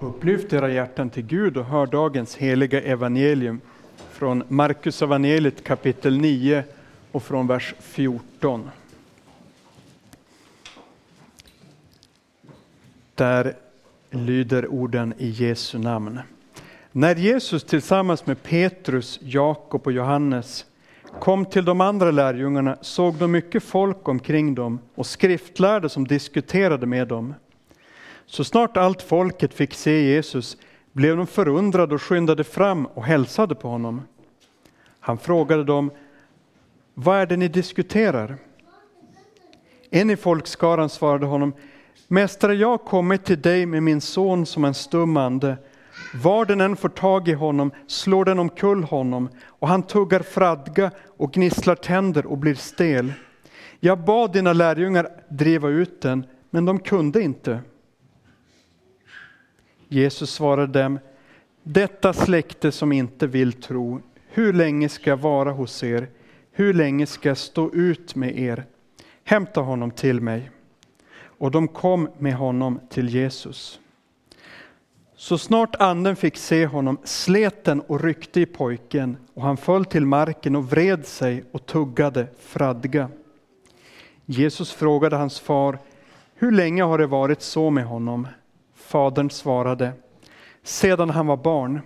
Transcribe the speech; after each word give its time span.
Upplyft 0.00 0.52
era 0.52 0.70
hjärtan 0.70 1.10
till 1.10 1.26
Gud 1.26 1.56
och 1.56 1.64
hör 1.64 1.86
dagens 1.86 2.36
heliga 2.36 2.82
evangelium 2.82 3.60
från 4.10 4.42
Markus 4.48 5.02
evangeliet 5.02 5.64
kapitel 5.64 6.18
9 6.18 6.64
och 7.12 7.22
från 7.22 7.46
vers 7.46 7.74
14. 7.80 8.70
Där 13.14 13.56
lyder 14.10 14.66
orden 14.66 15.14
i 15.18 15.28
Jesu 15.28 15.78
namn. 15.78 16.20
När 16.92 17.14
Jesus 17.14 17.64
tillsammans 17.64 18.26
med 18.26 18.42
Petrus, 18.42 19.18
Jakob 19.22 19.86
och 19.86 19.92
Johannes 19.92 20.64
kom 21.20 21.44
till 21.44 21.64
de 21.64 21.80
andra 21.80 22.10
lärjungarna 22.10 22.76
såg 22.80 23.14
de 23.14 23.32
mycket 23.32 23.62
folk 23.62 24.08
omkring 24.08 24.54
dem 24.54 24.78
och 24.94 25.06
skriftlärde 25.06 25.88
som 25.88 26.06
diskuterade 26.06 26.86
med 26.86 27.08
dem. 27.08 27.34
Så 28.26 28.44
snart 28.44 28.76
allt 28.76 29.02
folket 29.02 29.54
fick 29.54 29.74
se 29.74 30.02
Jesus 30.02 30.56
blev 30.92 31.16
de 31.16 31.26
förundrade 31.26 31.94
och 31.94 32.02
skyndade 32.02 32.44
fram 32.44 32.86
och 32.86 33.04
hälsade 33.04 33.54
på 33.54 33.68
honom. 33.68 34.02
Han 35.00 35.18
frågade 35.18 35.64
dem, 35.64 35.90
vad 36.94 37.16
är 37.16 37.26
det 37.26 37.36
ni 37.36 37.48
diskuterar? 37.48 38.36
En 39.90 40.10
i 40.10 40.16
folkskaran 40.16 40.88
svarade 40.88 41.26
honom, 41.26 41.52
Mästare, 42.08 42.54
jag 42.54 42.68
har 42.68 42.78
kommit 42.78 43.24
till 43.24 43.40
dig 43.40 43.66
med 43.66 43.82
min 43.82 44.00
son 44.00 44.46
som 44.46 44.64
en 44.64 44.74
stum 44.74 45.16
ande. 45.16 45.56
Var 46.14 46.44
den 46.44 46.60
än 46.60 46.76
får 46.76 46.88
tag 46.88 47.28
i 47.28 47.32
honom 47.32 47.70
slår 47.86 48.24
den 48.24 48.38
omkull 48.38 48.82
honom 48.82 49.28
och 49.46 49.68
han 49.68 49.82
tuggar 49.82 50.20
fradga 50.20 50.90
och 51.16 51.32
gnisslar 51.32 51.74
tänder 51.74 52.26
och 52.26 52.38
blir 52.38 52.54
stel. 52.54 53.12
Jag 53.80 54.04
bad 54.04 54.32
dina 54.32 54.52
lärjungar 54.52 55.08
driva 55.28 55.68
ut 55.68 56.00
den, 56.00 56.26
men 56.50 56.64
de 56.64 56.78
kunde 56.78 57.22
inte. 57.22 57.60
Jesus 59.88 60.30
svarade 60.30 60.82
dem, 60.82 60.98
detta 61.62 62.12
släkte 62.12 62.72
som 62.72 62.92
inte 62.92 63.26
vill 63.26 63.52
tro, 63.52 64.00
hur 64.28 64.52
länge 64.52 64.88
ska 64.88 65.10
jag 65.10 65.16
vara 65.16 65.52
hos 65.52 65.84
er? 65.84 66.08
Hur 66.52 66.74
länge 66.74 67.06
ska 67.06 67.28
jag 67.28 67.38
stå 67.38 67.72
ut 67.72 68.14
med 68.14 68.38
er? 68.38 68.64
Hämta 69.24 69.60
honom 69.60 69.90
till 69.90 70.20
mig. 70.20 70.50
Och 71.38 71.50
de 71.50 71.68
kom 71.68 72.08
med 72.18 72.34
honom 72.34 72.80
till 72.88 73.08
Jesus. 73.08 73.80
Så 75.16 75.38
snart 75.38 75.76
anden 75.76 76.16
fick 76.16 76.36
se 76.36 76.66
honom 76.66 76.98
slet 77.04 77.64
den 77.64 77.80
och 77.80 78.02
ryckte 78.02 78.40
i 78.40 78.46
pojken 78.46 79.16
och 79.34 79.42
han 79.42 79.56
föll 79.56 79.84
till 79.84 80.06
marken 80.06 80.56
och 80.56 80.70
vred 80.70 81.06
sig 81.06 81.44
och 81.52 81.66
tuggade 81.66 82.26
fradga. 82.38 83.10
Jesus 84.26 84.72
frågade 84.72 85.16
hans 85.16 85.40
far, 85.40 85.78
hur 86.34 86.52
länge 86.52 86.82
har 86.82 86.98
det 86.98 87.06
varit 87.06 87.42
så 87.42 87.70
med 87.70 87.86
honom? 87.86 88.28
Fadern 88.86 89.30
svarade, 89.30 89.92
sedan 90.62 91.10
han 91.10 91.26
var 91.26 91.36
barn. 91.36 91.80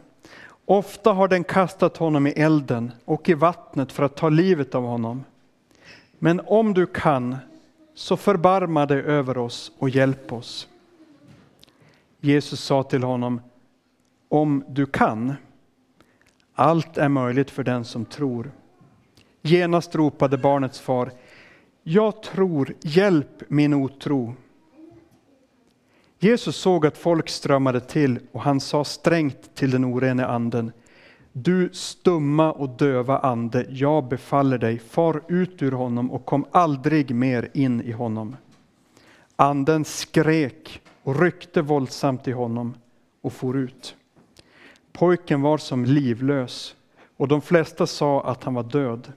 Ofta 0.64 1.12
har 1.12 1.28
den 1.28 1.44
kastat 1.44 1.96
honom 1.96 2.26
i 2.26 2.30
elden 2.30 2.92
och 3.04 3.28
i 3.28 3.34
vattnet 3.34 3.92
för 3.92 4.02
att 4.02 4.16
ta 4.16 4.28
livet 4.28 4.74
av 4.74 4.84
honom. 4.84 5.24
Men 6.18 6.40
om 6.46 6.74
du 6.74 6.86
kan, 6.86 7.36
så 7.94 8.16
förbarma 8.16 8.86
dig 8.86 9.02
över 9.02 9.38
oss 9.38 9.72
och 9.78 9.90
hjälp 9.90 10.32
oss. 10.32 10.68
Jesus 12.20 12.60
sa 12.60 12.82
till 12.82 13.02
honom, 13.02 13.40
om 14.28 14.64
du 14.68 14.86
kan, 14.86 15.34
allt 16.54 16.98
är 16.98 17.08
möjligt 17.08 17.50
för 17.50 17.64
den 17.64 17.84
som 17.84 18.04
tror. 18.04 18.50
Genast 19.42 19.94
ropade 19.94 20.38
barnets 20.38 20.80
far, 20.80 21.10
jag 21.82 22.22
tror, 22.22 22.74
hjälp 22.80 23.42
min 23.48 23.74
otro. 23.74 24.34
Jesus 26.22 26.56
såg 26.56 26.86
att 26.86 26.98
folk 26.98 27.28
strömmade 27.28 27.80
till 27.80 28.18
och 28.32 28.42
han 28.42 28.60
sa 28.60 28.84
strängt 28.84 29.54
till 29.54 29.70
den 29.70 29.84
orene 29.84 30.26
anden, 30.26 30.72
du 31.32 31.70
stumma 31.72 32.52
och 32.52 32.68
döva 32.68 33.18
ande, 33.18 33.66
jag 33.70 34.08
befaller 34.08 34.58
dig, 34.58 34.78
far 34.78 35.22
ut 35.28 35.62
ur 35.62 35.72
honom 35.72 36.10
och 36.10 36.26
kom 36.26 36.44
aldrig 36.50 37.14
mer 37.14 37.50
in 37.54 37.82
i 37.82 37.92
honom. 37.92 38.36
Anden 39.36 39.84
skrek 39.84 40.82
och 41.02 41.20
ryckte 41.20 41.62
våldsamt 41.62 42.28
i 42.28 42.32
honom 42.32 42.74
och 43.20 43.32
for 43.32 43.56
ut. 43.56 43.96
Pojken 44.92 45.42
var 45.42 45.58
som 45.58 45.84
livlös 45.84 46.74
och 47.16 47.28
de 47.28 47.40
flesta 47.40 47.86
sa 47.86 48.24
att 48.24 48.44
han 48.44 48.54
var 48.54 48.62
död. 48.62 49.12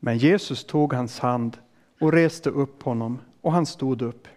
Men 0.00 0.18
Jesus 0.18 0.64
tog 0.64 0.92
hans 0.92 1.18
hand 1.18 1.56
och 2.00 2.12
reste 2.12 2.50
upp 2.50 2.82
honom 2.82 3.18
och 3.40 3.52
han 3.52 3.66
stod 3.66 4.02
upp. 4.02 4.28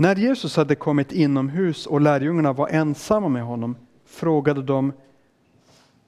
När 0.00 0.16
Jesus 0.16 0.56
hade 0.56 0.74
kommit 0.74 1.12
inomhus 1.12 1.86
och 1.86 2.00
lärjungarna 2.00 2.52
var 2.52 2.68
ensamma 2.68 3.28
med 3.28 3.42
honom 3.42 3.76
frågade 4.04 4.62
de 4.62 4.92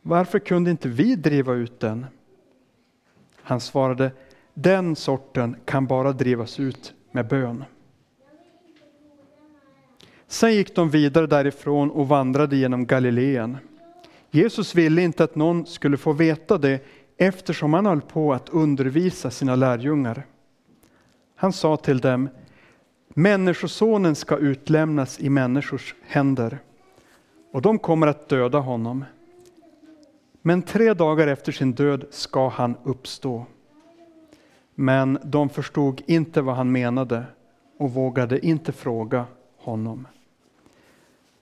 varför 0.03 0.39
kunde 0.39 0.71
inte 0.71 0.89
vi 0.89 1.17
driva 1.17 1.55
ut 1.55 1.81
den? 1.81 2.07
Han 3.43 3.61
svarade 3.61 4.13
den 4.55 4.97
sorten 4.97 5.57
kan 5.65 5.87
bara 5.87 6.13
drivas 6.13 6.61
ut 6.61 6.95
med 7.11 7.29
bön. 7.29 7.65
Sen 10.27 10.55
gick 10.55 10.75
de 10.75 10.91
vidare 10.91 11.27
därifrån 11.27 11.91
och 11.91 12.09
vandrade 12.09 12.57
genom 12.57 12.87
Galileen. 12.87 13.57
Jesus 14.31 14.75
ville 14.75 15.03
inte 15.03 15.25
att 15.25 15.35
någon 15.35 15.67
skulle 15.67 15.97
få 15.97 16.13
veta 16.13 16.59
det 16.59 16.87
eftersom 17.17 17.75
han 17.75 17.87
höll 17.87 18.01
på 18.01 18.33
att 18.33 18.49
undervisa 18.49 19.31
sina 19.31 19.57
lärjungar. 19.57 20.27
Han 21.37 21.53
sa 21.53 21.77
till 21.77 21.99
dem, 21.99 22.29
Människosonen 23.15 24.15
ska 24.15 24.37
utlämnas 24.37 25.21
i 25.21 25.31
människors 25.31 25.95
händer 26.03 26.59
och 27.53 27.63
de 27.63 27.79
kommer 27.79 28.07
att 28.07 28.29
döda 28.29 28.59
honom. 28.59 29.05
Men 30.43 30.63
tre 30.63 30.95
dagar 30.95 31.27
efter 31.27 31.53
sin 31.53 31.73
död 31.73 32.05
ska 32.11 32.49
han 32.49 32.77
uppstå. 32.85 33.47
Men 34.75 35.19
de 35.25 35.49
förstod 35.49 36.03
inte 36.07 36.43
vad 36.43 36.57
han 36.57 36.73
menade 36.73 37.25
och 37.79 37.95
vågade 37.95 38.47
inte 38.47 38.73
fråga 38.73 39.25
honom. 39.57 40.07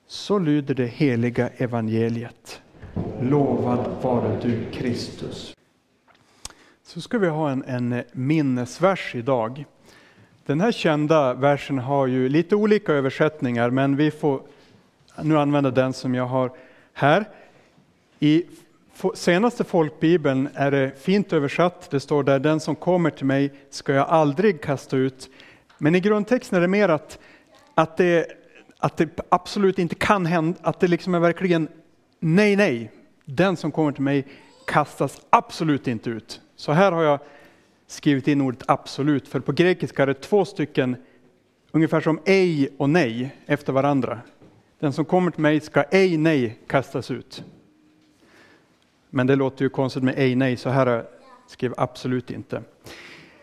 Så 0.06 0.38
lyder 0.38 0.74
det 0.74 0.86
heliga 0.86 1.48
evangeliet. 1.48 2.62
Lovad 3.20 4.02
vare 4.02 4.40
du 4.42 4.70
Kristus. 4.72 5.56
Så 6.82 7.00
ska 7.00 7.18
vi 7.18 7.28
ha 7.28 7.50
en, 7.50 7.64
en 7.64 8.02
minnesvers 8.12 9.14
idag. 9.14 9.64
Den 10.48 10.60
här 10.60 10.72
kända 10.72 11.34
versen 11.34 11.78
har 11.78 12.06
ju 12.06 12.28
lite 12.28 12.56
olika 12.56 12.92
översättningar 12.92 13.70
men 13.70 13.96
vi 13.96 14.10
får 14.10 14.42
nu 15.22 15.38
använda 15.38 15.70
den 15.70 15.92
som 15.92 16.14
jag 16.14 16.26
har 16.26 16.50
här. 16.92 17.28
I 18.18 18.44
senaste 19.14 19.64
folkbibeln 19.64 20.48
är 20.54 20.70
det 20.70 20.92
fint 21.00 21.32
översatt. 21.32 21.90
Det 21.90 22.00
står 22.00 22.22
där, 22.22 22.38
den 22.38 22.60
som 22.60 22.76
kommer 22.76 23.10
till 23.10 23.26
mig 23.26 23.52
ska 23.70 23.92
jag 23.92 24.08
aldrig 24.08 24.62
kasta 24.62 24.96
ut. 24.96 25.30
Men 25.78 25.94
i 25.94 26.00
grundtexten 26.00 26.56
är 26.56 26.60
det 26.60 26.68
mer 26.68 26.88
att, 26.88 27.18
att, 27.74 27.96
det, 27.96 28.26
att 28.78 28.96
det 28.96 29.20
absolut 29.28 29.78
inte 29.78 29.94
kan 29.94 30.26
hända, 30.26 30.58
att 30.62 30.80
det 30.80 30.88
liksom 30.88 31.14
är 31.14 31.20
verkligen 31.20 31.68
nej, 32.20 32.56
nej. 32.56 32.90
Den 33.24 33.56
som 33.56 33.72
kommer 33.72 33.92
till 33.92 34.02
mig 34.02 34.26
kastas 34.66 35.20
absolut 35.30 35.88
inte 35.88 36.10
ut. 36.10 36.40
Så 36.56 36.72
här 36.72 36.92
har 36.92 37.02
jag 37.02 37.20
skrivit 37.88 38.28
in 38.28 38.40
ordet 38.40 38.62
absolut, 38.66 39.28
för 39.28 39.40
på 39.40 39.52
grekiska 39.52 40.02
är 40.02 40.06
det 40.06 40.14
två 40.14 40.44
stycken, 40.44 40.96
ungefär 41.72 42.00
som 42.00 42.20
ej 42.24 42.68
och 42.76 42.90
nej 42.90 43.36
efter 43.46 43.72
varandra. 43.72 44.20
Den 44.78 44.92
som 44.92 45.04
kommer 45.04 45.30
till 45.30 45.40
mig 45.40 45.60
ska 45.60 45.82
ej 45.82 46.16
nej 46.16 46.58
kastas 46.66 47.10
ut. 47.10 47.44
Men 49.10 49.26
det 49.26 49.36
låter 49.36 49.64
ju 49.64 49.68
konstigt 49.68 50.02
med 50.02 50.14
ej 50.18 50.34
nej, 50.34 50.56
så 50.56 50.70
här 50.70 51.04
skriv 51.46 51.74
absolut 51.76 52.30
inte. 52.30 52.62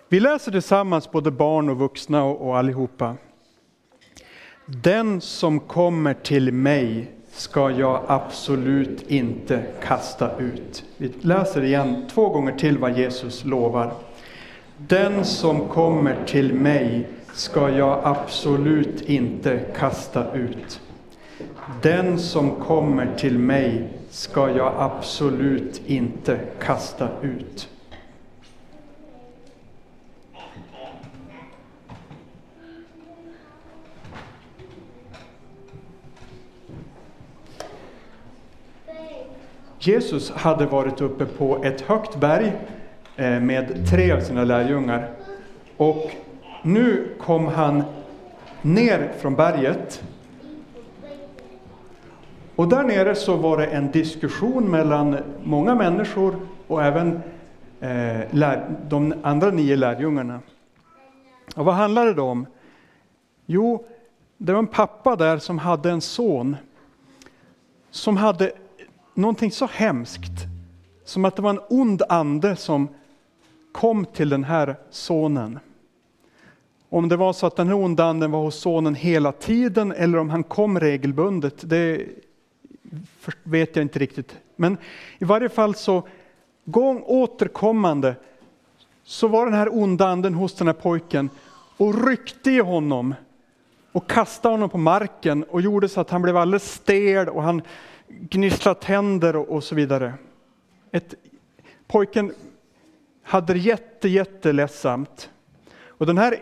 Vi 0.10 0.20
läser 0.20 0.52
tillsammans, 0.52 1.12
både 1.12 1.32
barn 1.32 1.70
och 1.70 1.78
vuxna 1.78 2.24
och, 2.24 2.48
och 2.48 2.58
allihopa. 2.58 3.16
Den 4.66 5.22
som 5.22 5.60
kommer 5.60 6.14
till 6.14 6.52
mig 6.52 7.12
ska 7.32 7.72
jag 7.72 8.04
absolut 8.08 9.12
inte 9.12 9.66
kasta 9.84 10.38
ut. 10.38 10.84
Vi 10.98 11.12
läser 11.22 11.64
igen 11.64 12.06
två 12.14 12.30
gånger 12.30 12.58
till 12.58 12.78
vad 12.78 12.98
Jesus 12.98 13.46
lovar. 13.46 13.94
Den 14.78 15.26
som 15.26 15.68
kommer 15.68 16.26
till 16.26 16.54
mig 16.54 17.08
ska 17.34 17.70
jag 17.70 18.00
absolut 18.04 19.02
inte 19.02 19.60
kasta 19.78 20.34
ut. 20.34 20.82
Den 21.82 22.20
som 22.20 22.52
kommer 22.52 23.16
till 23.18 23.40
mig 23.40 23.90
ska 24.10 24.50
jag 24.50 24.74
absolut 24.78 25.82
inte 25.86 26.40
kasta 26.60 27.10
ut. 27.22 27.70
Jesus 39.80 40.32
hade 40.32 40.66
varit 40.66 41.02
uppe 41.02 41.26
på 41.26 41.64
ett 41.64 41.82
högt 41.82 42.16
berg 42.16 42.54
Eh, 43.18 43.40
med 43.40 43.88
tre 43.90 44.12
av 44.12 44.20
sina 44.20 44.44
lärjungar. 44.44 45.12
Och 45.78 46.12
nu 46.62 47.14
kom 47.20 47.48
han 47.48 47.84
ner 48.62 49.12
från 49.20 49.36
berget. 49.36 50.04
Och 52.56 52.68
där 52.68 52.84
nere 52.84 53.16
så 53.16 53.36
var 53.36 53.58
det 53.58 53.66
en 53.66 53.92
diskussion 53.92 54.72
mellan 54.72 55.18
många 55.44 55.76
människor 55.76 56.36
och 56.68 56.84
även 56.84 57.22
eh, 57.80 58.52
de 58.90 59.14
andra 59.24 59.52
nio 59.52 59.76
lärjungarna. 59.76 60.40
Och 61.56 61.66
vad 61.66 61.76
handlade 61.76 62.14
det 62.14 62.22
om? 62.22 62.46
Jo, 63.46 63.86
det 64.38 64.52
var 64.52 64.60
en 64.60 64.68
pappa 64.68 65.16
där 65.16 65.38
som 65.38 65.60
hade 65.60 65.92
en 65.92 66.02
son 66.02 66.56
som 67.92 68.18
hade 68.18 68.52
någonting 69.14 69.52
så 69.52 69.66
hemskt 69.66 70.32
som 71.06 71.26
att 71.26 71.36
det 71.36 71.42
var 71.42 71.50
en 71.50 71.62
ond 71.70 72.02
ande 72.10 72.56
som 72.56 72.88
kom 73.76 74.06
till 74.06 74.30
den 74.30 74.44
här 74.44 74.76
sonen. 74.90 75.60
Om 76.90 77.10
det 77.10 77.18
var 77.18 77.34
så 77.34 77.48
att 77.48 77.56
den 77.56 77.68
här 77.68 77.76
onda 77.76 78.06
anden 78.06 78.32
var 78.32 78.42
hos 78.42 78.56
sonen 78.56 78.96
hela 78.96 79.32
tiden 79.32 79.92
eller 79.92 80.18
om 80.18 80.30
han 80.30 80.44
kom 80.44 80.80
regelbundet, 80.80 81.70
det 81.70 82.06
vet 83.44 83.76
jag 83.76 83.84
inte 83.84 84.00
riktigt. 84.00 84.38
Men 84.56 84.78
i 85.20 85.26
varje 85.26 85.50
fall 85.50 85.76
så 85.76 86.08
gång 86.66 87.04
återkommande 87.06 88.16
så 89.04 89.28
var 89.28 89.46
den 89.46 89.54
här 89.54 89.78
onda 89.78 90.08
anden 90.08 90.34
hos 90.34 90.54
den 90.56 90.68
här 90.68 90.74
pojken 90.74 91.30
och 91.78 92.08
ryckte 92.08 92.52
i 92.52 92.60
honom 92.60 93.16
och 93.92 94.10
kastade 94.10 94.54
honom 94.54 94.70
på 94.70 94.78
marken 94.78 95.44
och 95.44 95.62
gjorde 95.62 95.90
så 95.90 96.02
att 96.02 96.10
han 96.10 96.22
blev 96.22 96.38
alldeles 96.38 96.74
stel 96.74 97.30
och 97.30 97.44
han 97.44 97.62
gnisslade 98.08 98.80
tänder 98.80 99.36
och, 99.36 99.50
och 99.50 99.64
så 99.64 99.76
vidare. 99.76 100.14
Ett, 100.92 101.14
pojken 101.88 102.34
hade 103.26 103.54
det 103.54 103.60
jätte, 103.60 104.10
jätteledsamt. 104.10 105.30
Och 105.88 106.06
den 106.06 106.18
här 106.18 106.40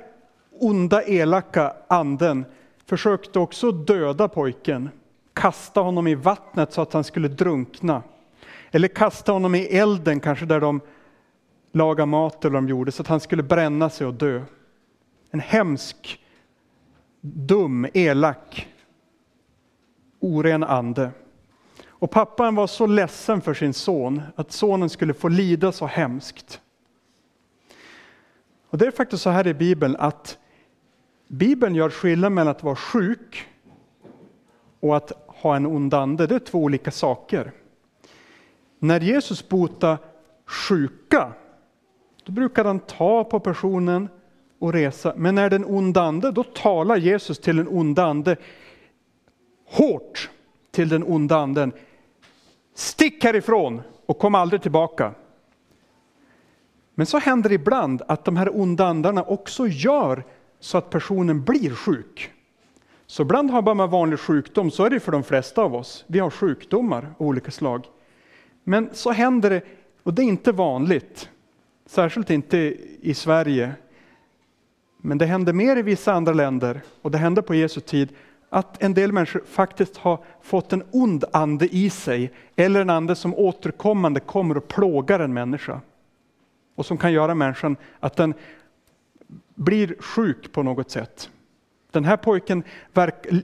onda, 0.51 1.03
elaka 1.03 1.73
anden 1.87 2.45
försökte 2.85 3.39
också 3.39 3.71
döda 3.71 4.27
pojken, 4.27 4.89
kasta 5.33 5.81
honom 5.81 6.07
i 6.07 6.15
vattnet 6.15 6.73
så 6.73 6.81
att 6.81 6.93
han 6.93 7.03
skulle 7.03 7.27
drunkna. 7.27 8.03
Eller 8.71 8.87
kasta 8.87 9.31
honom 9.31 9.55
i 9.55 9.65
elden, 9.65 10.19
kanske 10.19 10.45
där 10.45 10.59
de 10.59 10.81
lagade 11.71 12.05
mat 12.05 12.45
eller 12.45 12.55
de 12.55 12.69
gjorde, 12.69 12.91
så 12.91 13.01
att 13.01 13.07
han 13.07 13.19
skulle 13.19 13.43
bränna 13.43 13.89
sig 13.89 14.07
och 14.07 14.13
dö. 14.13 14.41
En 15.31 15.39
hemsk, 15.39 16.19
dum, 17.21 17.87
elak, 17.93 18.67
oren 20.19 20.63
ande. 20.63 21.11
Och 21.87 22.11
pappan 22.11 22.55
var 22.55 22.67
så 22.67 22.85
ledsen 22.85 23.41
för 23.41 23.53
sin 23.53 23.73
son, 23.73 24.21
att 24.35 24.51
sonen 24.51 24.89
skulle 24.89 25.13
få 25.13 25.27
lida 25.27 25.71
så 25.71 25.85
hemskt. 25.85 26.59
Och 28.73 28.79
Det 28.79 28.85
är 28.85 28.91
faktiskt 28.91 29.23
så 29.23 29.29
här 29.29 29.47
i 29.47 29.53
Bibeln 29.53 29.95
att 29.99 30.37
Bibeln 31.27 31.75
gör 31.75 31.89
skillnad 31.89 32.31
mellan 32.31 32.51
att 32.51 32.63
vara 32.63 32.75
sjuk 32.75 33.47
och 34.79 34.97
att 34.97 35.11
ha 35.27 35.55
en 35.55 35.65
ond 35.65 35.93
ande. 35.93 36.27
Det 36.27 36.35
är 36.35 36.39
två 36.39 36.59
olika 36.59 36.91
saker. 36.91 37.51
När 38.79 38.99
Jesus 38.99 39.49
botar 39.49 39.97
sjuka, 40.45 41.31
då 42.23 42.31
brukar 42.31 42.65
han 42.65 42.79
ta 42.79 43.23
på 43.23 43.39
personen 43.39 44.09
och 44.59 44.73
resa. 44.73 45.13
Men 45.17 45.35
när 45.35 45.49
det 45.49 45.55
är 45.55 45.59
en 45.59 45.75
ond 45.75 45.97
ande, 45.97 46.31
då 46.31 46.43
talar 46.43 46.97
Jesus 46.97 47.39
till 47.39 47.57
den 47.57 47.67
onda 47.67 48.05
ande 48.05 48.35
hårt 49.65 50.29
till 50.71 50.89
den 50.89 51.03
onda 51.03 51.37
anden. 51.37 51.71
Stick 52.75 53.23
härifrån 53.23 53.81
och 54.05 54.19
kom 54.19 54.35
aldrig 54.35 54.61
tillbaka. 54.61 55.13
Men 57.03 57.07
så 57.07 57.17
händer 57.17 57.49
det 57.49 57.55
ibland 57.55 58.01
att 58.07 58.25
de 58.25 58.37
här 58.37 58.59
onda 58.61 58.85
andarna 58.85 59.23
också 59.23 59.67
gör 59.67 60.23
så 60.59 60.77
att 60.77 60.89
personen 60.89 61.43
blir 61.43 61.69
sjuk. 61.69 62.31
Så 63.05 63.21
ibland 63.21 63.51
har 63.51 63.75
man 63.75 63.89
vanlig 63.89 64.19
sjukdom, 64.19 64.71
så 64.71 64.85
är 64.85 64.89
det 64.89 64.99
för 64.99 65.11
de 65.11 65.23
flesta 65.23 65.61
av 65.61 65.75
oss. 65.75 66.05
Vi 66.07 66.19
har 66.19 66.29
sjukdomar 66.29 67.13
av 67.17 67.27
olika 67.27 67.51
slag. 67.51 67.85
Men 68.63 68.89
så 68.93 69.11
händer 69.11 69.49
det, 69.49 69.61
och 70.03 70.13
det 70.13 70.21
är 70.21 70.23
inte 70.23 70.51
vanligt, 70.51 71.29
särskilt 71.85 72.29
inte 72.29 72.57
i 73.01 73.13
Sverige. 73.13 73.71
Men 74.97 75.17
det 75.17 75.25
händer 75.25 75.53
mer 75.53 75.77
i 75.77 75.81
vissa 75.81 76.13
andra 76.13 76.33
länder, 76.33 76.81
och 77.01 77.11
det 77.11 77.17
hände 77.17 77.41
på 77.41 77.55
Jesu 77.55 77.81
tid, 77.81 78.09
att 78.49 78.83
en 78.83 78.93
del 78.93 79.11
människor 79.11 79.43
faktiskt 79.47 79.97
har 79.97 80.19
fått 80.41 80.73
en 80.73 80.83
ond 80.91 81.23
ande 81.33 81.75
i 81.75 81.89
sig, 81.89 82.31
eller 82.55 82.81
en 82.81 82.89
ande 82.89 83.15
som 83.15 83.35
återkommande 83.35 84.19
kommer 84.19 84.57
och 84.57 84.67
plågar 84.67 85.19
en 85.19 85.33
människa. 85.33 85.81
Och 86.75 86.85
som 86.85 86.97
kan 86.97 87.13
göra 87.13 87.35
människan 87.35 87.77
att 87.99 88.15
den 88.15 88.33
blir 89.55 89.95
sjuk 89.99 90.51
på 90.51 90.63
något 90.63 90.91
sätt. 90.91 91.29
Den 91.91 92.05
här 92.05 92.17
pojken, 92.17 92.63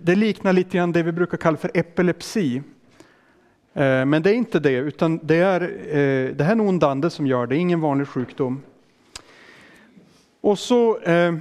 det 0.01 0.15
liknar 0.15 0.53
lite 0.53 0.77
grann 0.77 0.91
det 0.91 1.03
vi 1.03 1.11
brukar 1.11 1.37
kalla 1.37 1.57
för 1.57 1.71
epilepsi. 1.73 2.61
Eh, 3.73 4.05
men 4.05 4.21
det 4.21 4.29
är 4.29 4.33
inte 4.33 4.59
det, 4.59 4.75
utan 4.75 5.19
det 5.23 5.35
är, 5.35 5.61
eh, 5.61 6.35
det 6.35 6.43
här 6.43 6.51
är 6.51 6.51
en 6.51 6.61
ond 6.61 6.83
ande 6.83 7.09
som 7.09 7.27
gör 7.27 7.47
det, 7.47 7.55
ingen 7.55 7.81
vanlig 7.81 8.07
sjukdom. 8.07 8.61
Och 10.41 10.59
så 10.59 10.99
eh, 10.99 11.35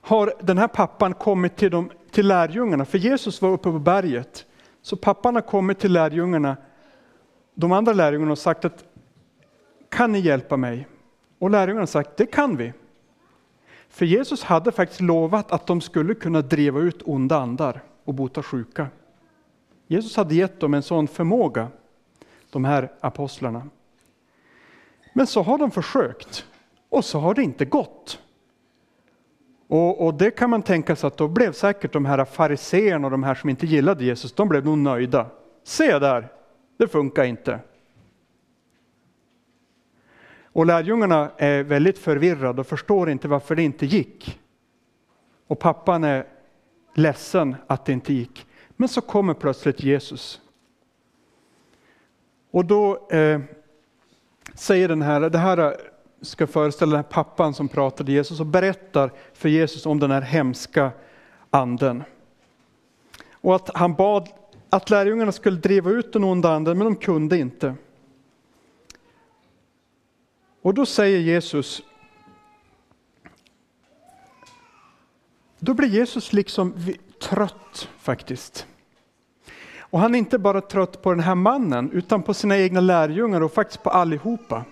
har 0.00 0.32
den 0.40 0.58
här 0.58 0.68
pappan 0.68 1.14
kommit 1.14 1.56
till, 1.56 1.70
de, 1.70 1.90
till 2.10 2.26
lärjungarna, 2.26 2.84
för 2.84 2.98
Jesus 2.98 3.42
var 3.42 3.50
uppe 3.50 3.70
på 3.70 3.78
berget. 3.78 4.46
Så 4.82 4.96
pappan 4.96 5.34
har 5.34 5.42
kommit 5.42 5.78
till 5.78 5.92
lärjungarna, 5.92 6.56
de 7.54 7.72
andra 7.72 7.92
lärjungarna 7.92 8.32
och 8.32 8.38
sagt 8.38 8.64
att 8.64 8.84
kan 9.96 10.12
ni 10.12 10.18
hjälpa 10.18 10.56
mig? 10.56 10.86
Och 11.38 11.50
lärjungarna 11.50 11.80
har 11.80 11.86
sagt, 11.86 12.16
det 12.16 12.26
kan 12.26 12.56
vi. 12.56 12.72
För 13.88 14.06
Jesus 14.06 14.42
hade 14.42 14.72
faktiskt 14.72 15.00
lovat 15.00 15.52
att 15.52 15.66
de 15.66 15.80
skulle 15.80 16.14
kunna 16.14 16.42
driva 16.42 16.80
ut 16.80 17.02
onda 17.04 17.36
andar 17.38 17.82
och 18.04 18.14
bota 18.14 18.42
sjuka. 18.42 18.88
Jesus 19.86 20.16
hade 20.16 20.34
gett 20.34 20.60
dem 20.60 20.74
en 20.74 20.82
sån 20.82 21.08
förmåga, 21.08 21.68
de 22.50 22.64
här 22.64 22.92
apostlarna. 23.00 23.62
Men 25.14 25.26
så 25.26 25.42
har 25.42 25.58
de 25.58 25.70
försökt 25.70 26.46
och 26.88 27.04
så 27.04 27.18
har 27.18 27.34
det 27.34 27.42
inte 27.42 27.64
gått. 27.64 28.20
Och, 29.68 30.06
och, 30.06 30.14
det 30.14 30.30
kan 30.30 30.50
man 30.50 30.62
tänka 30.62 30.96
sig 30.96 31.08
att 31.08 31.16
då 31.16 31.28
blev 31.28 31.52
säkert 31.52 31.92
de 31.92 32.04
här 32.04 32.24
fariseerna 32.24 33.06
och 33.06 33.10
de 33.10 33.22
här 33.22 33.34
som 33.34 33.50
inte 33.50 33.66
gillade 33.66 34.04
Jesus, 34.04 34.32
de 34.32 34.48
blev 34.48 34.64
nog 34.64 34.78
nöjda. 34.78 35.26
Se 35.64 35.98
där, 35.98 36.28
det 36.76 36.88
funkar 36.88 37.24
inte. 37.24 37.60
Och 40.56 40.66
lärjungarna 40.66 41.30
är 41.36 41.62
väldigt 41.62 41.98
förvirrade 41.98 42.60
och 42.60 42.66
förstår 42.66 43.10
inte 43.10 43.28
varför 43.28 43.56
det 43.56 43.62
inte 43.62 43.86
gick. 43.86 44.40
Och 45.46 45.58
pappan 45.58 46.04
är 46.04 46.26
ledsen 46.94 47.56
att 47.66 47.84
det 47.84 47.92
inte 47.92 48.12
gick. 48.12 48.46
Men 48.76 48.88
så 48.88 49.00
kommer 49.00 49.34
plötsligt 49.34 49.82
Jesus. 49.82 50.40
Och 52.50 52.64
då 52.64 53.08
eh, 53.10 53.40
säger 54.54 54.88
den 54.88 55.02
här, 55.02 55.20
det 55.20 55.38
här 55.38 55.76
ska 56.22 56.46
föreställa 56.46 56.90
den 56.90 57.04
här 57.04 57.10
pappan 57.10 57.54
som 57.54 57.68
pratade 57.68 58.12
Jesus 58.12 58.40
och 58.40 58.46
berättar 58.46 59.12
för 59.32 59.48
Jesus 59.48 59.86
om 59.86 60.00
den 60.00 60.10
här 60.10 60.22
hemska 60.22 60.90
anden. 61.50 62.02
Och 63.30 63.54
att 63.54 63.70
han 63.74 63.94
bad 63.94 64.28
att 64.70 64.90
lärjungarna 64.90 65.32
skulle 65.32 65.56
driva 65.56 65.90
ut 65.90 66.12
den 66.12 66.24
onda 66.24 66.52
anden, 66.52 66.78
men 66.78 66.84
de 66.84 66.96
kunde 66.96 67.38
inte. 67.38 67.74
Och 70.66 70.74
då 70.74 70.86
säger 70.86 71.18
Jesus, 71.18 71.82
då 75.58 75.74
blir 75.74 75.88
Jesus 75.88 76.32
liksom 76.32 76.74
trött 77.20 77.88
faktiskt. 77.98 78.66
Och 79.78 80.00
han 80.00 80.14
är 80.14 80.18
inte 80.18 80.38
bara 80.38 80.60
trött 80.60 81.02
på 81.02 81.10
den 81.10 81.20
här 81.20 81.34
mannen, 81.34 81.90
utan 81.92 82.22
på 82.22 82.34
sina 82.34 82.58
egna 82.58 82.80
lärjungar 82.80 83.40
och 83.40 83.52
faktiskt 83.52 83.82
på 83.82 83.90
allihopa. 83.90 84.64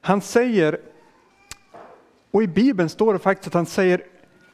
Han 0.00 0.20
säger, 0.20 0.80
och 2.30 2.42
i 2.42 2.46
Bibeln 2.46 2.88
står 2.88 3.12
det 3.12 3.18
faktiskt 3.18 3.46
att 3.46 3.54
han 3.54 3.66
säger, 3.66 4.02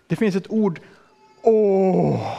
det 0.06 0.16
finns 0.16 0.36
ett 0.36 0.50
ord, 0.50 0.80
åh, 1.42 2.32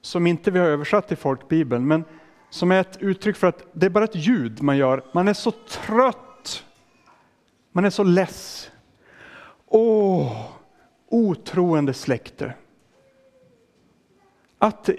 som 0.00 0.26
inte 0.26 0.50
vi 0.50 0.58
har 0.58 0.66
översatt 0.66 1.12
i 1.12 1.16
folkbibeln, 1.16 1.86
men 1.86 2.04
som 2.50 2.72
är 2.72 2.80
ett 2.80 2.96
uttryck 3.00 3.36
för 3.36 3.46
att 3.46 3.66
det 3.72 3.86
är 3.86 3.90
bara 3.90 4.04
ett 4.04 4.16
ljud 4.16 4.62
man 4.62 4.76
gör. 4.76 5.04
Man 5.12 5.28
är 5.28 5.34
så 5.34 5.50
trött 5.50 6.18
man 7.72 7.84
är 7.84 7.90
så 7.90 8.02
less. 8.04 8.70
Åh, 9.66 10.50
otroende 11.08 11.94
släkte. 11.94 12.54
Att 14.58 14.90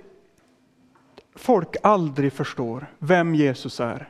folk 1.36 1.76
aldrig 1.84 2.34
förstår 2.34 2.88
vem 3.00 3.36
Jesus 3.36 3.80
är. 3.80 4.10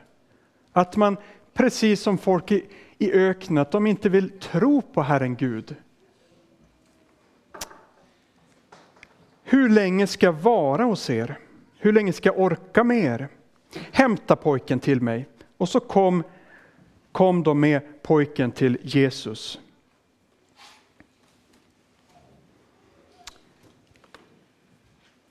Att 0.72 0.96
man, 0.96 1.16
precis 1.52 2.00
som 2.02 2.18
folk 2.18 2.52
i, 2.52 2.66
i 2.98 3.12
öknen, 3.12 3.58
att 3.58 3.70
de 3.70 3.86
inte 3.86 4.08
vill 4.08 4.38
tro 4.38 4.82
på 4.82 5.02
Herren 5.02 5.36
Gud. 5.36 5.76
Hur 9.42 9.68
länge 9.68 10.06
ska 10.06 10.26
jag 10.26 10.32
vara 10.32 10.84
hos 10.84 11.10
er? 11.10 11.38
Hur 11.78 11.92
länge 11.92 12.12
ska 12.12 12.28
jag 12.28 12.40
orka 12.40 12.84
med 12.84 13.04
er? 13.04 13.28
Hämta 13.92 14.36
pojken 14.36 14.80
till 14.80 15.00
mig. 15.00 15.28
Och 15.56 15.68
så 15.68 15.80
kom 15.80 16.22
kom 17.14 17.42
de 17.42 17.60
med 17.60 18.02
pojken 18.02 18.52
till 18.52 18.78
Jesus. 18.82 19.60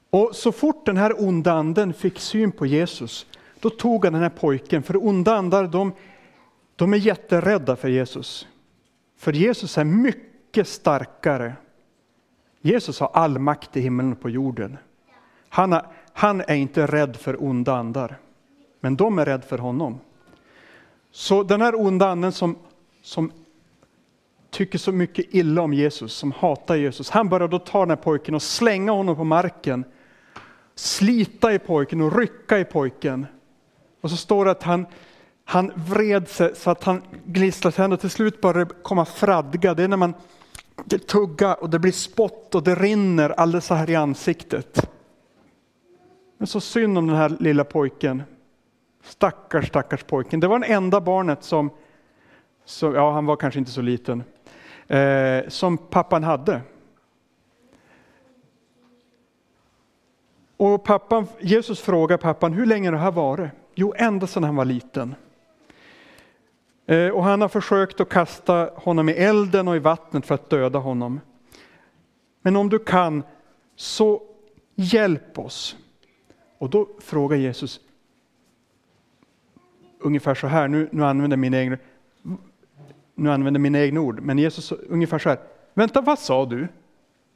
Och 0.10 0.36
så 0.36 0.52
fort 0.52 0.86
den 0.86 0.98
här 0.98 1.22
onda 1.28 1.52
anden 1.52 1.94
fick 1.94 2.20
syn 2.20 2.52
på 2.52 2.66
Jesus, 2.66 3.26
då 3.60 3.70
tog 3.70 4.06
han 4.06 4.14
den 4.14 4.22
här 4.22 4.30
pojken, 4.30 4.84
för 4.84 5.06
onda 5.08 5.36
andar 5.36 5.68
de, 5.68 5.94
de 6.76 6.94
är 6.94 6.98
jätterädda 6.98 7.76
för 7.76 7.90
Jesus. 7.90 8.48
För 9.18 9.34
Jesus 9.34 9.78
är 9.78 9.84
mycket 9.84 10.68
starkare. 10.68 11.54
Jesus 12.62 13.00
har 13.00 13.10
all 13.14 13.40
makt 13.40 13.78
i 13.78 13.82
himlen 13.82 14.12
och 14.12 14.22
på 14.22 14.30
jorden. 14.30 14.78
Han, 15.50 15.72
har, 15.72 15.88
han 16.14 16.42
är 16.42 16.56
inte 16.56 16.88
rädd 16.88 17.16
för 17.16 17.44
onda 17.44 17.76
andar, 17.76 18.18
men 18.80 18.96
de 18.96 19.20
är 19.20 19.26
rädda 19.26 19.44
för 19.44 19.58
honom. 19.58 20.00
Så 21.16 21.44
den 21.44 21.62
här 21.62 21.82
onda 21.82 22.08
anden 22.08 22.32
som, 22.32 22.56
som 23.02 23.32
tycker 24.50 24.78
så 24.78 24.92
mycket 24.92 25.26
illa 25.30 25.62
om 25.62 25.74
Jesus, 25.74 26.14
som 26.14 26.32
hatar 26.32 26.76
Jesus, 26.76 27.10
han 27.10 27.30
börjar 27.30 27.48
då 27.48 27.60
ta 27.60 27.80
den 27.80 27.90
här 27.90 27.96
pojken 27.96 28.36
och 28.36 28.42
slänga 28.42 28.92
honom 28.92 29.16
på 29.16 29.24
marken, 29.24 29.86
slita 30.76 31.54
i 31.54 31.60
pojken 31.60 32.02
och 32.02 32.18
rycka 32.18 32.60
i 32.60 32.66
pojken. 32.66 33.26
Och 34.02 34.10
så 34.10 34.18
står 34.18 34.46
det 34.46 34.52
att 34.52 34.64
han, 34.64 34.86
han 35.46 35.72
vred 35.76 36.28
sig 36.28 36.56
så 36.56 36.72
att 36.72 36.84
han 36.84 37.02
gnisslade 37.26 37.76
tänder. 37.76 37.98
Till 37.98 38.10
slut 38.10 38.42
började 38.42 38.66
det 38.66 38.74
komma 38.82 39.06
fradga. 39.06 39.74
Det 39.74 39.84
är 39.84 39.88
när 39.88 39.98
man 39.98 40.14
tuggar 41.08 41.64
och 41.64 41.70
det 41.70 41.80
blir 41.80 41.92
spott 41.92 42.56
och 42.56 42.64
det 42.64 42.76
rinner 42.76 43.30
alldeles 43.30 43.66
så 43.66 43.74
här 43.74 43.90
i 43.90 43.96
ansiktet. 43.96 44.90
Men 46.38 46.48
så 46.48 46.60
synd 46.62 46.98
om 46.98 47.08
den 47.08 47.16
här 47.16 47.36
lilla 47.40 47.64
pojken. 47.64 48.24
Stackars, 49.04 49.68
stackars 49.68 50.04
pojken. 50.04 50.40
Det 50.40 50.48
var 50.48 50.60
den 50.60 50.72
enda 50.72 51.02
barnet 51.02 51.44
som, 51.44 51.70
som, 52.66 52.96
ja 52.96 53.12
han 53.12 53.26
var 53.26 53.36
kanske 53.36 53.60
inte 53.60 53.72
så 53.72 53.82
liten, 53.82 54.24
eh, 54.88 55.48
som 55.48 55.78
pappan 55.78 56.24
hade. 56.24 56.62
Och 60.58 60.84
pappan, 60.84 61.28
Jesus 61.40 61.82
frågar 61.82 62.18
pappan, 62.18 62.54
hur 62.54 62.66
länge 62.66 62.88
har 62.88 62.92
det 62.92 62.98
här 62.98 63.12
varit? 63.12 63.52
Jo, 63.76 63.94
ända 63.98 64.28
sedan 64.28 64.44
han 64.44 64.56
var 64.56 64.66
liten. 64.66 65.16
Eh, 66.86 67.10
och 67.10 67.24
han 67.24 67.42
har 67.42 67.50
försökt 67.50 68.00
att 68.00 68.10
kasta 68.10 68.70
honom 68.76 69.10
i 69.10 69.12
elden 69.12 69.68
och 69.68 69.76
i 69.76 69.80
vattnet 69.80 70.26
för 70.26 70.36
att 70.36 70.50
döda 70.50 70.80
honom. 70.80 71.20
Men 72.42 72.56
om 72.56 72.70
du 72.70 72.80
kan, 72.80 73.24
så 73.76 74.22
hjälp 74.76 75.40
oss. 75.40 75.78
Och 76.58 76.70
då 76.70 76.88
frågar 77.00 77.38
Jesus 77.38 77.80
ungefär 80.04 80.36
så 80.36 80.48
här, 80.48 80.68
nu, 80.68 80.90
nu 80.92 81.06
använder 81.06 81.38
mina 81.38 81.58
egna, 81.58 81.78
nu 83.16 83.32
använder 83.32 83.60
mina 83.60 83.80
egna 83.80 84.02
ord, 84.02 84.20
men 84.22 84.38
Jesus 84.38 84.72
ungefär 84.72 85.20
så 85.20 85.30
här, 85.30 85.40
vänta 85.74 86.02
vad 86.02 86.20
sa 86.20 86.46
du? 86.46 86.68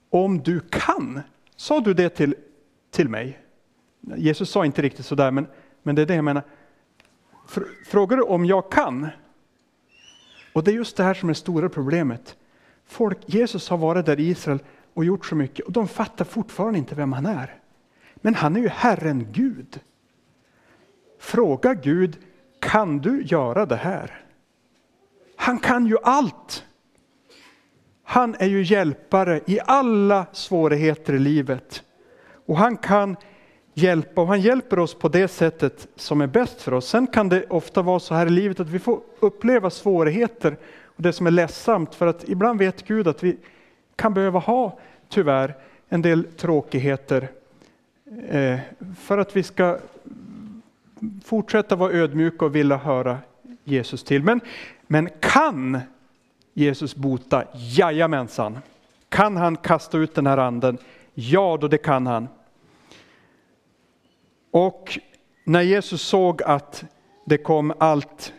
Om 0.10 0.40
du 0.40 0.60
kan, 0.60 1.22
sa 1.56 1.80
du 1.80 1.94
det 1.94 2.10
till, 2.10 2.36
till 2.92 3.10
mig? 3.10 3.40
Jesus 4.16 4.50
sa 4.50 4.66
inte 4.66 4.82
riktigt 4.82 5.06
så 5.06 5.16
där, 5.16 5.32
men, 5.32 5.48
men 5.84 5.96
det 5.96 6.02
är 6.02 6.06
det 6.06 6.16
jag 6.16 6.26
menar. 6.26 6.44
Frågar 7.86 8.18
du 8.18 8.24
om 8.24 8.46
jag 8.46 8.72
kan? 8.72 9.08
Och 10.54 10.64
det 10.64 10.72
är 10.72 10.76
just 10.76 10.98
det 10.98 11.04
här 11.04 11.14
som 11.14 11.30
är 11.30 11.34
det 11.34 11.40
stora 11.40 11.70
problemet. 11.70 12.38
Folk, 12.86 13.18
Jesus 13.26 13.70
har 13.70 13.78
varit 13.78 14.06
där 14.06 14.20
i 14.20 14.30
Israel 14.30 14.60
och 14.94 15.06
gjort 15.06 15.26
så 15.26 15.36
mycket 15.36 15.66
och 15.66 15.72
de 15.72 15.88
fattar 15.88 16.26
fortfarande 16.26 16.80
inte 16.80 16.96
vem 16.96 17.14
han 17.14 17.26
är. 17.26 17.60
Men 18.16 18.36
han 18.36 18.56
är 18.56 18.60
ju 18.60 18.68
Herren 18.68 19.28
Gud. 19.32 19.80
Fråga 21.20 21.74
Gud, 21.74 22.18
kan 22.68 23.00
du 23.00 23.24
göra 23.24 23.66
det 23.66 23.76
här? 23.76 24.20
Han 25.36 25.60
kan 25.60 25.86
ju 25.86 25.98
allt. 26.04 26.64
Han 28.04 28.36
är 28.40 28.48
ju 28.48 28.64
hjälpare 28.64 29.42
i 29.46 29.60
alla 29.66 30.26
svårigheter 30.32 31.14
i 31.14 31.20
livet. 31.20 31.84
Och 32.46 32.58
han 32.58 32.78
kan 32.78 33.16
hjälpa 33.74 34.22
och 34.22 34.28
han 34.28 34.42
hjälper 34.42 34.80
oss 34.80 34.94
på 34.94 35.10
det 35.10 35.28
sättet 35.28 35.88
som 35.96 36.22
är 36.22 36.28
bäst 36.28 36.62
för 36.62 36.74
oss. 36.74 36.88
Sen 36.88 37.08
kan 37.08 37.30
det 37.30 37.46
ofta 37.50 37.82
vara 37.82 38.00
så 38.00 38.14
här 38.14 38.26
i 38.26 38.30
livet 38.30 38.60
att 38.60 38.70
vi 38.70 38.80
får 38.80 39.00
uppleva 39.20 39.70
svårigheter 39.70 40.58
och 40.84 41.04
det 41.04 41.14
som 41.14 41.28
är 41.28 41.32
ledsamt 41.32 41.96
för 41.96 42.08
att 42.08 42.30
ibland 42.30 42.60
vet 42.60 42.88
Gud 42.88 43.08
att 43.08 43.24
vi 43.24 43.38
kan 43.96 44.14
behöva 44.14 44.40
ha 44.40 44.80
tyvärr 45.10 45.56
en 45.90 46.02
del 46.02 46.24
tråkigheter 46.24 47.28
eh, 48.30 48.60
för 49.00 49.18
att 49.18 49.36
vi 49.36 49.44
ska 49.44 49.78
fortsätta 51.26 51.76
vara 51.76 51.92
ödmjuka 51.92 52.46
och 52.46 52.56
vilja 52.56 52.78
höra 52.78 53.18
Jesus 53.64 54.04
till. 54.04 54.24
Men, 54.24 54.42
men 54.88 55.10
kan 55.20 55.80
Jesus 56.54 56.96
bota? 56.96 57.44
Jajamensan. 57.54 58.60
Kan 59.10 59.38
han 59.38 59.56
kasta 59.56 59.98
ut 59.98 60.16
den 60.16 60.28
här 60.28 60.38
anden? 60.38 60.78
Ja, 61.14 61.58
då 61.62 61.68
det 61.68 61.78
kan 61.78 62.08
han. 62.08 62.28
Och 64.52 65.00
när 65.44 65.62
Jesus 65.62 66.02
såg 66.02 66.44
att 66.44 66.84
det 67.26 67.38
kom 67.38 67.74
allt 67.78 68.34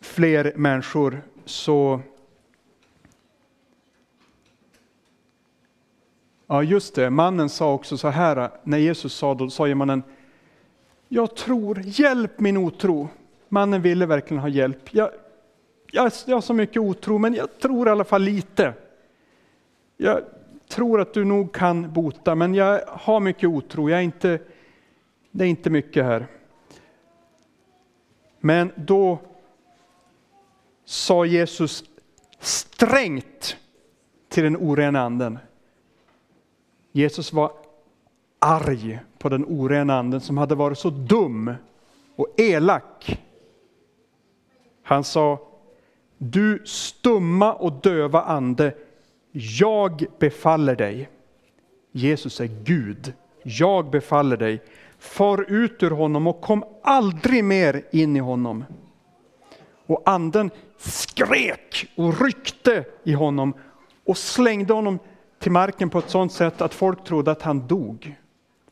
fler 0.00 0.52
människor 0.56 1.22
så 1.44 2.00
Ja, 6.52 6.62
just 6.62 6.94
det. 6.94 7.10
Mannen 7.10 7.48
sa 7.48 7.72
också 7.72 7.98
så 7.98 8.08
här, 8.08 8.50
när 8.62 8.78
Jesus 8.78 9.14
sa 9.14 9.34
då, 9.34 9.50
sa 9.50 9.74
mannen, 9.74 10.02
jag 11.12 11.36
tror, 11.36 11.82
hjälp 11.84 12.40
min 12.40 12.56
otro. 12.56 13.08
Mannen 13.48 13.82
ville 13.82 14.06
verkligen 14.06 14.40
ha 14.40 14.48
hjälp. 14.48 14.94
Jag, 14.94 15.10
jag, 15.90 16.12
jag 16.26 16.36
har 16.36 16.40
så 16.40 16.54
mycket 16.54 16.82
otro, 16.82 17.18
men 17.18 17.34
jag 17.34 17.58
tror 17.58 17.88
i 17.88 17.90
alla 17.90 18.04
fall 18.04 18.22
lite. 18.22 18.74
Jag 19.96 20.22
tror 20.68 21.00
att 21.00 21.14
du 21.14 21.24
nog 21.24 21.52
kan 21.52 21.92
bota, 21.92 22.34
men 22.34 22.54
jag 22.54 22.80
har 22.86 23.20
mycket 23.20 23.48
otro. 23.48 23.90
Jag 23.90 23.98
är 23.98 24.02
inte, 24.02 24.38
det 25.30 25.44
är 25.44 25.48
inte 25.48 25.70
mycket 25.70 26.04
här. 26.04 26.26
Men 28.40 28.72
då 28.76 29.18
sa 30.84 31.24
Jesus 31.24 31.84
strängt 32.38 33.56
till 34.28 34.44
den 34.44 34.56
orena 34.56 35.00
anden. 35.00 35.38
Jesus 36.92 37.32
var 37.32 37.52
arg 38.40 39.00
på 39.18 39.28
den 39.28 39.44
orena 39.44 39.98
anden 39.98 40.20
som 40.20 40.38
hade 40.38 40.54
varit 40.54 40.78
så 40.78 40.90
dum 40.90 41.54
och 42.16 42.26
elak. 42.36 43.20
Han 44.82 45.04
sa, 45.04 45.38
du 46.18 46.62
stumma 46.64 47.52
och 47.52 47.72
döva 47.72 48.22
ande, 48.22 48.74
jag 49.32 50.06
befaller 50.18 50.76
dig. 50.76 51.08
Jesus 51.92 52.40
är 52.40 52.50
Gud. 52.64 53.12
Jag 53.42 53.90
befaller 53.90 54.36
dig. 54.36 54.62
Far 54.98 55.52
ut 55.52 55.82
ur 55.82 55.90
honom 55.90 56.26
och 56.26 56.40
kom 56.40 56.64
aldrig 56.82 57.44
mer 57.44 57.82
in 57.90 58.16
i 58.16 58.20
honom. 58.20 58.64
Och 59.86 60.02
anden 60.04 60.50
skrek 60.78 61.86
och 61.96 62.20
ryckte 62.20 62.84
i 63.04 63.12
honom 63.12 63.54
och 64.04 64.18
slängde 64.18 64.74
honom 64.74 64.98
till 65.38 65.52
marken 65.52 65.90
på 65.90 65.98
ett 65.98 66.10
sådant 66.10 66.32
sätt 66.32 66.60
att 66.60 66.74
folk 66.74 67.04
trodde 67.04 67.30
att 67.30 67.42
han 67.42 67.66
dog. 67.66 68.16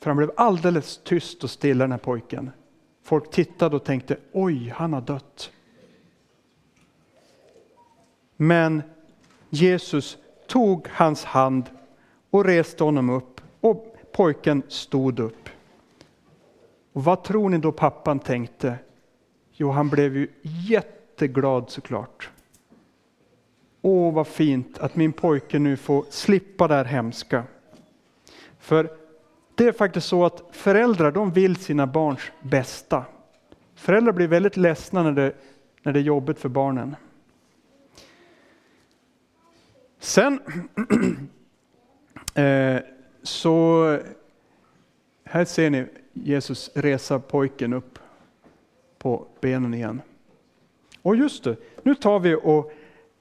För 0.01 0.11
han 0.11 0.17
blev 0.17 0.31
alldeles 0.37 1.01
tyst 1.05 1.45
och 1.45 1.51
stilla 1.51 1.85
den 1.85 1.93
här 1.93 1.99
pojken. 1.99 2.51
Folk 3.03 3.31
tittade 3.31 3.77
och 3.77 3.85
tänkte 3.85 4.17
oj, 4.33 4.69
han 4.77 4.93
har 4.93 5.01
dött. 5.01 5.51
Men 8.37 8.83
Jesus 9.51 10.19
tog 10.47 10.89
hans 10.91 11.25
hand 11.25 11.65
och 12.31 12.45
reste 12.45 12.85
honom 12.85 13.11
upp 13.11 13.41
och 13.61 13.97
pojken 14.13 14.63
stod 14.69 15.19
upp. 15.21 15.49
Och 16.93 17.05
vad 17.05 17.25
tror 17.25 17.49
ni 17.49 17.59
då 17.59 17.73
pappan 17.73 18.19
tänkte? 18.19 18.79
Jo, 19.53 19.71
han 19.71 19.89
blev 19.89 20.17
ju 20.17 20.29
jätteglad 20.43 21.71
såklart. 21.71 22.31
Åh, 23.83 24.15
vad 24.15 24.27
fint 24.27 24.79
att 24.79 24.97
min 24.97 25.13
pojke 25.13 25.59
nu 25.59 25.77
får 25.77 26.05
slippa 26.11 26.69
det 26.69 26.75
här 26.75 26.85
hemska. 26.85 27.45
För 28.59 28.91
det 29.59 29.67
är 29.67 29.73
faktiskt 29.73 30.07
så 30.07 30.25
att 30.25 30.43
föräldrar 30.51 31.13
de 31.13 31.33
vill 31.33 31.57
sina 31.57 31.87
barns 31.87 32.21
bästa. 32.43 33.05
Föräldrar 33.75 34.13
blir 34.13 34.29
väldigt 34.29 34.57
ledsna 34.57 35.03
när 35.03 35.13
det, 35.13 35.33
när 35.83 35.93
det 35.93 35.99
är 35.99 36.03
jobbigt 36.03 36.39
för 36.39 36.49
barnen. 36.49 36.97
Sen 39.99 40.41
eh, 42.35 42.81
så, 43.23 43.99
här 45.25 45.45
ser 45.45 45.71
ni 45.71 45.87
Jesus 46.13 46.71
resa 46.75 47.19
pojken 47.19 47.73
upp 47.73 47.99
på 48.99 49.27
benen 49.41 49.75
igen. 49.75 50.03
Och 51.03 51.17
just 51.17 51.45
det, 51.45 51.57
nu 51.83 51.95
tar 51.95 52.19
vi 52.19 52.35
och 52.35 52.73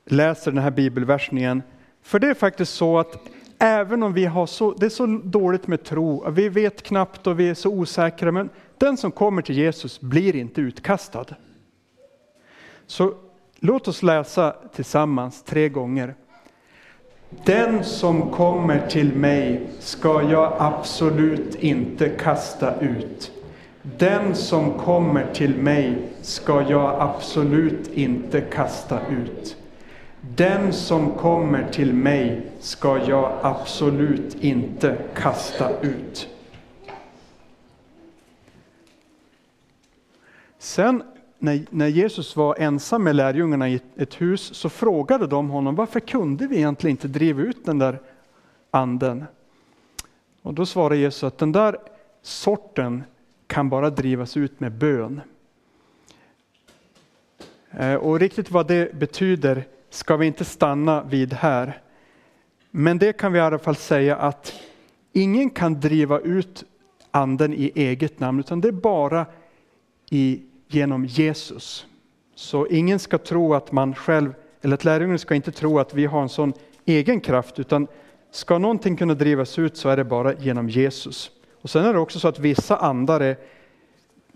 läser 0.05 0.51
den 0.51 0.63
här 0.63 0.71
bibelversen 0.71 1.37
igen. 1.37 1.63
För 2.01 2.19
det 2.19 2.27
är 2.27 2.33
faktiskt 2.33 2.73
så 2.73 2.99
att 2.99 3.19
även 3.59 4.03
om 4.03 4.13
vi 4.13 4.25
har 4.25 4.45
så, 4.45 4.73
det 4.73 4.85
är 4.85 4.89
så 4.89 5.05
dåligt 5.23 5.67
med 5.67 5.83
tro, 5.83 6.29
vi 6.29 6.49
vet 6.49 6.83
knappt 6.83 7.27
och 7.27 7.39
vi 7.39 7.49
är 7.49 7.53
så 7.53 7.69
osäkra, 7.69 8.31
men 8.31 8.49
den 8.77 8.97
som 8.97 9.11
kommer 9.11 9.41
till 9.41 9.57
Jesus 9.57 10.01
blir 10.01 10.35
inte 10.35 10.61
utkastad. 10.61 11.25
Så 12.87 13.13
låt 13.59 13.87
oss 13.87 14.03
läsa 14.03 14.55
tillsammans 14.75 15.43
tre 15.43 15.69
gånger. 15.69 16.15
Den 17.29 17.83
som 17.83 18.31
kommer 18.31 18.87
till 18.87 19.15
mig 19.15 19.67
ska 19.79 20.21
jag 20.21 20.53
absolut 20.57 21.55
inte 21.55 22.09
kasta 22.09 22.79
ut. 22.79 23.31
Den 23.81 24.35
som 24.35 24.73
kommer 24.73 25.33
till 25.33 25.57
mig 25.57 25.97
ska 26.21 26.61
jag 26.61 26.95
absolut 26.99 27.87
inte 27.93 28.41
kasta 28.41 28.99
ut. 29.09 29.56
Den 30.35 30.73
som 30.73 31.11
kommer 31.11 31.71
till 31.71 31.93
mig 31.93 32.51
ska 32.59 32.97
jag 32.97 33.39
absolut 33.41 34.43
inte 34.43 34.97
kasta 35.15 35.81
ut. 35.81 36.29
Sen 40.57 41.03
när, 41.39 41.65
när 41.69 41.87
Jesus 41.87 42.35
var 42.35 42.55
ensam 42.59 43.03
med 43.03 43.15
lärjungarna 43.15 43.69
i 43.69 43.81
ett 43.95 44.21
hus 44.21 44.41
så 44.41 44.69
frågade 44.69 45.27
de 45.27 45.49
honom 45.49 45.75
varför 45.75 45.99
kunde 45.99 46.47
vi 46.47 46.57
egentligen 46.57 46.91
inte 46.91 47.07
driva 47.07 47.41
ut 47.41 47.65
den 47.65 47.79
där 47.79 47.99
anden? 48.71 49.25
Och 50.41 50.53
då 50.53 50.65
svarade 50.65 50.97
Jesus 50.97 51.23
att 51.23 51.37
den 51.37 51.51
där 51.51 51.77
sorten 52.21 53.03
kan 53.47 53.69
bara 53.69 53.89
drivas 53.89 54.37
ut 54.37 54.59
med 54.59 54.71
bön. 54.71 55.21
Eh, 57.71 57.95
och 57.95 58.19
riktigt 58.19 58.51
vad 58.51 58.67
det 58.67 58.95
betyder 58.95 59.65
ska 59.97 60.17
vi 60.17 60.25
inte 60.25 60.45
stanna 60.45 61.03
vid 61.03 61.33
här. 61.33 61.81
Men 62.71 62.97
det 62.97 63.13
kan 63.13 63.33
vi 63.33 63.39
i 63.39 63.41
alla 63.41 63.59
fall 63.59 63.75
säga 63.75 64.15
att 64.15 64.53
ingen 65.13 65.49
kan 65.49 65.79
driva 65.79 66.19
ut 66.19 66.63
anden 67.11 67.53
i 67.53 67.71
eget 67.75 68.19
namn, 68.19 68.39
utan 68.39 68.61
det 68.61 68.67
är 68.67 68.71
bara 68.71 69.25
i, 70.09 70.41
genom 70.67 71.05
Jesus. 71.05 71.85
Så 72.35 72.67
ingen 72.67 72.99
ska 72.99 73.17
tro 73.17 73.53
att 73.53 73.71
man 73.71 73.95
själv, 73.95 74.33
eller 74.61 74.75
att 75.13 75.21
ska 75.21 75.35
inte 75.35 75.51
tro 75.51 75.79
att 75.79 75.93
vi 75.93 76.05
har 76.05 76.21
en 76.21 76.29
sån 76.29 76.53
egen 76.85 77.19
kraft, 77.19 77.59
utan 77.59 77.87
ska 78.31 78.57
någonting 78.57 78.97
kunna 78.97 79.13
drivas 79.13 79.59
ut 79.59 79.77
så 79.77 79.89
är 79.89 79.97
det 79.97 80.03
bara 80.03 80.33
genom 80.33 80.69
Jesus. 80.69 81.31
Och 81.61 81.69
sen 81.69 81.85
är 81.85 81.93
det 81.93 81.99
också 81.99 82.19
så 82.19 82.27
att 82.27 82.39
vissa 82.39 82.77
andar 82.77 83.35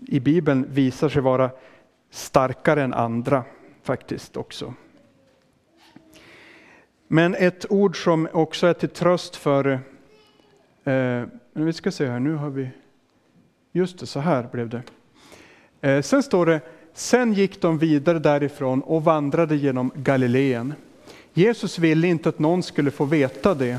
i 0.08 0.20
Bibeln 0.20 0.66
visar 0.68 1.08
sig 1.08 1.22
vara 1.22 1.50
starkare 2.10 2.82
än 2.82 2.94
andra 2.94 3.44
faktiskt 3.82 4.36
också. 4.36 4.74
Men 7.14 7.34
ett 7.34 7.66
ord 7.70 8.04
som 8.04 8.28
också 8.32 8.66
är 8.66 8.72
till 8.72 8.88
tröst 8.88 9.36
för, 9.36 9.80
eh, 10.84 11.22
vi 11.52 11.72
ska 11.72 11.90
se 11.90 12.06
här, 12.06 12.20
nu 12.20 12.34
har 12.34 12.50
vi, 12.50 12.70
just 13.72 13.98
det, 13.98 14.06
så 14.06 14.20
här 14.20 14.48
blev 14.52 14.68
det. 14.68 14.82
Eh, 15.80 16.02
sen 16.02 16.22
står 16.22 16.46
det, 16.46 16.60
sen 16.94 17.32
gick 17.32 17.60
de 17.60 17.78
vidare 17.78 18.18
därifrån 18.18 18.82
och 18.82 19.04
vandrade 19.04 19.56
genom 19.56 19.92
Galileen. 19.94 20.74
Jesus 21.32 21.78
ville 21.78 22.08
inte 22.08 22.28
att 22.28 22.38
någon 22.38 22.62
skulle 22.62 22.90
få 22.90 23.04
veta 23.04 23.54
det 23.54 23.78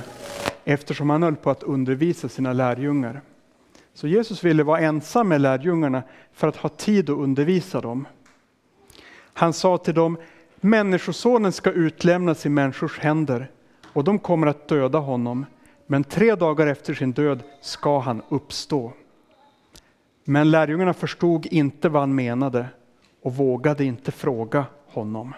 eftersom 0.63 1.10
han 1.10 1.24
höll 1.24 1.36
på 1.36 1.50
att 1.50 1.63
undervisa 1.63 2.30
sina 2.30 2.54
lärjungar. 2.54 3.22
Så 3.94 4.08
Jesus 4.08 4.44
ville 4.44 4.63
vara 4.63 4.80
ensam 4.80 5.28
med 5.28 5.42
lärjungarna 5.42 6.04
för 6.34 6.48
att 6.48 6.58
ha 6.58 6.70
tid 6.70 7.10
att 7.10 7.18
undervisa 7.18 7.82
dem. 7.82 8.08
Han 9.34 9.54
sa 9.54 9.78
till 9.78 9.94
dem, 9.94 10.18
Människosonen 10.65 11.51
ska 11.51 11.72
utlämnas 11.72 12.46
i 12.46 12.50
människors 12.50 13.00
händer 13.00 13.51
och 13.86 14.03
de 14.03 14.20
kommer 14.20 14.48
att 14.48 14.67
döda 14.67 15.00
honom, 15.00 15.46
men 15.88 16.03
tre 16.03 16.36
dagar 16.36 16.67
efter 16.67 16.93
sin 16.93 17.12
död 17.12 17.43
ska 17.62 18.00
han 18.00 18.22
uppstå. 18.29 18.93
Men 20.24 20.51
lärjungarna 20.51 20.93
förstod 20.93 21.46
inte 21.46 21.89
vad 21.89 22.01
han 22.01 22.15
menade 22.15 22.65
och 23.22 23.36
vågade 23.36 23.84
inte 23.84 24.12
fråga 24.12 24.65
honom. 24.86 25.34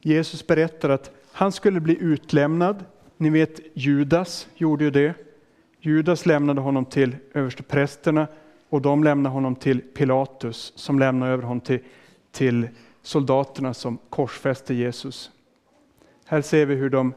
Jesus 0.00 0.46
berättar 0.46 0.88
att 0.88 1.10
han 1.32 1.52
skulle 1.52 1.80
bli 1.80 1.96
utlämnad. 2.00 2.84
Ni 3.16 3.30
vet 3.30 3.60
Judas 3.74 4.48
gjorde 4.54 4.84
ju 4.84 4.90
det. 4.90 5.14
Judas 5.80 6.26
lämnade 6.26 6.60
honom 6.60 6.84
till 6.84 7.16
översteprästerna 7.34 8.26
och 8.70 8.82
de 8.82 9.04
lämnar 9.04 9.30
honom 9.30 9.56
till 9.56 9.80
Pilatus 9.80 10.72
som 10.76 10.98
lämnar 10.98 11.28
över 11.28 11.42
honom 11.42 11.60
till, 11.60 11.80
till 12.30 12.68
soldaterna 13.02 13.74
som 13.74 13.98
korsfäster 14.10 14.74
Jesus. 14.74 15.30
Här 16.24 16.42
ser 16.42 16.66
vi 16.66 16.74
hur 16.74 16.90
de 16.90 17.14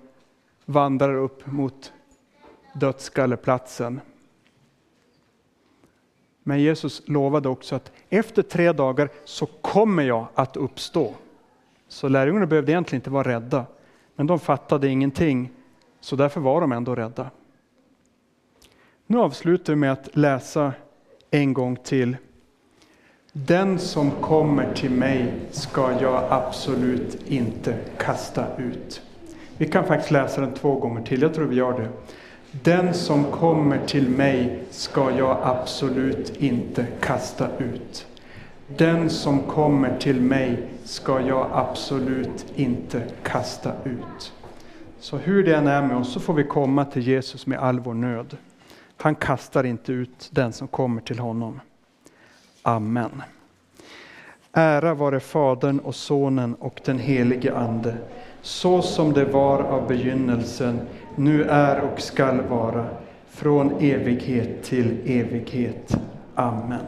vandrar 0.65 1.15
upp 1.15 1.45
mot 1.45 1.93
dödskalleplatsen. 2.73 4.01
Men 6.43 6.59
Jesus 6.59 7.01
lovade 7.05 7.49
också 7.49 7.75
att 7.75 7.91
efter 8.09 8.41
tre 8.41 8.71
dagar 8.71 9.09
så 9.25 9.45
kommer 9.45 10.03
jag 10.03 10.27
att 10.33 10.57
uppstå. 10.57 11.13
Så 11.87 12.07
lärjungarna 12.07 12.45
behövde 12.45 12.71
egentligen 12.71 12.99
inte 12.99 13.09
vara 13.09 13.27
rädda, 13.27 13.65
men 14.15 14.27
de 14.27 14.39
fattade 14.39 14.87
ingenting, 14.87 15.51
så 15.99 16.15
därför 16.15 16.41
var 16.41 16.61
de 16.61 16.71
ändå 16.71 16.95
rädda. 16.95 17.29
Nu 19.07 19.19
avslutar 19.19 19.73
vi 19.73 19.77
med 19.77 19.91
att 19.91 20.15
läsa 20.15 20.73
en 21.33 21.53
gång 21.53 21.75
till. 21.75 22.17
Den 23.33 23.79
som 23.79 24.11
kommer 24.11 24.73
till 24.73 24.91
mig 24.91 25.33
ska 25.51 26.01
jag 26.01 26.23
absolut 26.29 27.17
inte 27.27 27.77
kasta 27.97 28.45
ut. 28.57 29.01
Vi 29.57 29.65
kan 29.65 29.85
faktiskt 29.85 30.11
läsa 30.11 30.41
den 30.41 30.53
två 30.53 30.75
gånger 30.75 31.01
till, 31.01 31.21
jag 31.21 31.33
tror 31.33 31.45
vi 31.45 31.55
gör 31.55 31.79
det. 31.79 31.89
Den 32.63 32.93
som 32.93 33.23
kommer 33.23 33.85
till 33.85 34.09
mig 34.09 34.63
ska 34.69 35.11
jag 35.11 35.37
absolut 35.43 36.35
inte 36.37 36.85
kasta 37.01 37.47
ut. 37.57 38.07
Den 38.77 39.09
som 39.09 39.39
kommer 39.39 39.97
till 39.97 40.21
mig 40.21 40.63
ska 40.83 41.21
jag 41.21 41.47
absolut 41.53 42.45
inte 42.55 43.01
kasta 43.23 43.71
ut. 43.83 44.33
Så 44.99 45.17
hur 45.17 45.43
det 45.43 45.55
än 45.55 45.67
är 45.67 45.87
med 45.87 45.97
oss 45.97 46.13
så 46.13 46.19
får 46.19 46.33
vi 46.33 46.43
komma 46.43 46.85
till 46.85 47.07
Jesus 47.07 47.47
med 47.47 47.59
all 47.59 47.79
vår 47.79 47.93
nöd. 47.93 48.37
Han 49.03 49.15
kastar 49.15 49.63
inte 49.63 49.91
ut 49.91 50.29
den 50.31 50.53
som 50.53 50.67
kommer 50.67 51.01
till 51.01 51.19
honom. 51.19 51.59
Amen. 52.61 53.21
Ära 54.53 54.93
vare 54.93 55.19
Fadern 55.19 55.79
och 55.79 55.95
Sonen 55.95 56.55
och 56.55 56.81
den 56.85 56.99
helige 56.99 57.55
Ande, 57.55 57.97
så 58.41 58.81
som 58.81 59.13
det 59.13 59.25
var 59.25 59.63
av 59.63 59.87
begynnelsen, 59.87 60.79
nu 61.15 61.43
är 61.43 61.81
och 61.81 62.01
skall 62.01 62.41
vara, 62.41 62.85
från 63.29 63.71
evighet 63.79 64.63
till 64.63 64.97
evighet. 65.05 65.97
Amen. 66.35 66.85